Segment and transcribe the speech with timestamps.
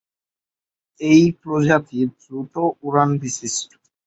[1.01, 2.55] এই প্রজাতি দ্রুত
[2.83, 3.69] উড়ান বিশিষ্ট।